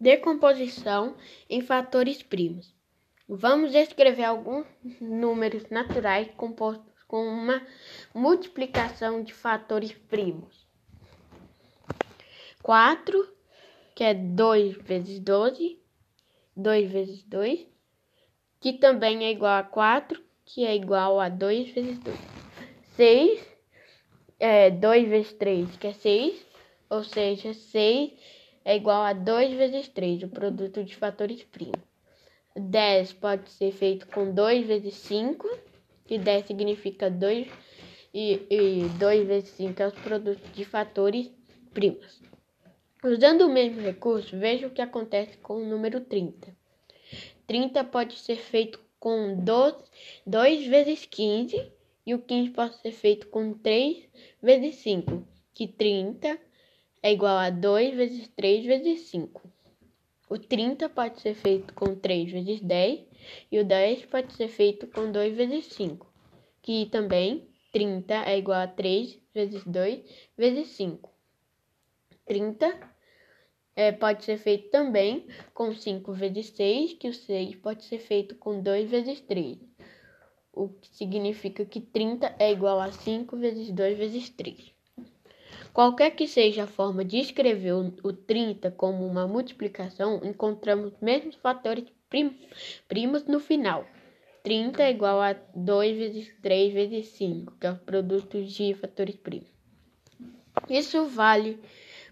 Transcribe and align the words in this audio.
Decomposição 0.00 1.16
em 1.48 1.60
fatores 1.60 2.22
primos. 2.22 2.74
Vamos 3.28 3.74
escrever 3.74 4.24
alguns 4.24 4.66
números 5.00 5.70
naturais 5.70 6.28
compostos 6.36 6.92
com 7.06 7.24
uma 7.26 7.64
multiplicação 8.12 9.22
de 9.22 9.32
fatores 9.32 9.92
primos. 9.92 10.66
4, 12.62 13.28
que 13.94 14.02
é 14.02 14.12
2 14.12 14.76
vezes 14.78 15.20
12, 15.20 15.78
2 16.56 16.90
vezes 16.90 17.22
2, 17.22 17.66
que 18.60 18.72
também 18.72 19.24
é 19.24 19.30
igual 19.30 19.58
a 19.58 19.62
4, 19.62 20.20
que 20.44 20.66
é 20.66 20.74
igual 20.74 21.20
a 21.20 21.28
2 21.28 21.70
vezes 21.70 21.98
2. 21.98 22.18
6, 22.96 23.46
é 24.38 24.70
2 24.70 25.08
vezes 25.08 25.32
3, 25.34 25.76
que 25.76 25.86
é 25.86 25.92
6, 25.92 26.46
ou 26.90 27.04
seja, 27.04 27.54
6 27.54 28.12
é 28.64 28.76
igual 28.76 29.02
a 29.02 29.12
2 29.12 29.52
vezes 29.52 29.88
3, 29.88 30.22
o 30.22 30.28
produto 30.28 30.82
de 30.82 30.96
fatores 30.96 31.42
primos. 31.44 31.80
10 32.56 33.12
pode 33.14 33.50
ser 33.50 33.72
feito 33.72 34.06
com 34.06 34.32
2 34.32 34.66
vezes 34.66 34.94
5, 34.94 35.48
que 36.06 36.18
10 36.18 36.46
significa 36.46 37.10
2, 37.10 37.48
e, 38.14 38.40
e 38.48 38.88
2 38.98 39.26
vezes 39.26 39.50
5 39.50 39.82
é 39.82 39.86
os 39.88 39.94
produtos 39.94 40.52
de 40.52 40.64
fatores 40.64 41.30
primos. 41.72 42.22
Usando 43.02 43.42
o 43.42 43.52
mesmo 43.52 43.82
recurso, 43.82 44.38
veja 44.38 44.66
o 44.66 44.70
que 44.70 44.80
acontece 44.80 45.36
com 45.38 45.56
o 45.56 45.66
número 45.66 46.00
30. 46.00 46.56
30 47.46 47.84
pode 47.84 48.16
ser 48.18 48.36
feito 48.36 48.80
com 48.98 49.36
12, 49.36 49.76
2 50.26 50.66
vezes 50.66 51.04
15, 51.04 51.70
e 52.06 52.14
o 52.14 52.18
15 52.18 52.50
pode 52.50 52.76
ser 52.76 52.92
feito 52.92 53.26
com 53.28 53.52
3 53.52 54.08
vezes 54.40 54.76
5, 54.76 55.26
que 55.52 55.66
30 55.66 56.38
é 57.04 57.12
igual 57.12 57.36
a 57.36 57.50
2 57.50 57.94
vezes 57.94 58.28
3 58.28 58.64
vezes 58.64 59.00
5. 59.10 59.42
O 60.30 60.38
30 60.38 60.88
pode 60.88 61.20
ser 61.20 61.34
feito 61.34 61.74
com 61.74 61.94
3 61.94 62.32
vezes 62.32 62.62
10 62.62 63.04
e 63.52 63.58
o 63.58 63.64
10 63.64 64.06
pode 64.06 64.32
ser 64.32 64.48
feito 64.48 64.86
com 64.86 65.12
2 65.12 65.36
vezes 65.36 65.66
5, 65.66 66.10
que 66.62 66.86
também 66.86 67.46
30 67.72 68.14
é 68.24 68.38
igual 68.38 68.58
a 68.58 68.66
3 68.66 69.20
vezes 69.34 69.62
2 69.64 70.02
vezes 70.34 70.68
5. 70.68 71.10
30 72.24 72.94
é, 73.76 73.92
pode 73.92 74.24
ser 74.24 74.38
feito 74.38 74.70
também 74.70 75.26
com 75.52 75.74
5 75.74 76.10
vezes 76.14 76.46
6, 76.56 76.94
que 76.94 77.08
o 77.08 77.12
6 77.12 77.56
pode 77.56 77.84
ser 77.84 77.98
feito 77.98 78.34
com 78.36 78.62
2 78.62 78.90
vezes 78.90 79.20
3, 79.20 79.58
o 80.54 80.70
que 80.70 80.88
significa 80.96 81.66
que 81.66 81.82
30 81.82 82.34
é 82.38 82.50
igual 82.50 82.80
a 82.80 82.90
5 82.90 83.36
vezes 83.36 83.70
2 83.70 83.98
vezes 83.98 84.30
3. 84.30 84.73
Qualquer 85.74 86.12
que 86.12 86.28
seja 86.28 86.62
a 86.62 86.66
forma 86.68 87.04
de 87.04 87.18
escrever 87.18 87.72
o 87.74 88.12
30 88.12 88.70
como 88.70 89.04
uma 89.04 89.26
multiplicação, 89.26 90.20
encontramos 90.22 90.92
os 90.92 91.00
mesmos 91.00 91.34
fatores 91.34 91.84
primos 92.88 93.24
no 93.26 93.40
final. 93.40 93.84
30 94.44 94.84
é 94.84 94.90
igual 94.92 95.20
a 95.20 95.32
2 95.32 95.96
vezes 95.96 96.32
3 96.40 96.72
vezes 96.72 97.08
5, 97.08 97.56
que 97.58 97.66
é 97.66 97.72
o 97.72 97.76
produto 97.76 98.40
de 98.40 98.72
fatores 98.74 99.16
primos. 99.16 99.48
Isso 100.70 101.06
vale 101.06 101.58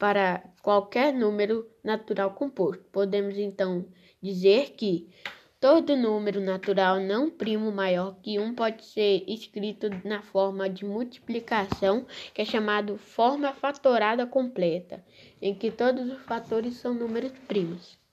para 0.00 0.42
qualquer 0.60 1.14
número 1.14 1.70
natural 1.84 2.32
composto. 2.32 2.82
Podemos 2.90 3.38
então 3.38 3.86
dizer 4.20 4.70
que 4.70 5.08
Todo 5.64 5.96
número 5.96 6.42
natural 6.42 7.00
não 7.00 7.30
primo 7.30 7.72
maior 7.72 8.16
que 8.22 8.38
1 8.38 8.54
pode 8.54 8.84
ser 8.84 9.24
escrito 9.26 9.88
na 10.04 10.20
forma 10.20 10.68
de 10.68 10.84
multiplicação, 10.84 12.04
que 12.34 12.42
é 12.42 12.44
chamado 12.44 12.98
forma 12.98 13.50
fatorada 13.54 14.26
completa, 14.26 15.02
em 15.40 15.54
que 15.54 15.70
todos 15.70 16.06
os 16.12 16.22
fatores 16.24 16.74
são 16.74 16.92
números 16.92 17.32
primos. 17.48 18.03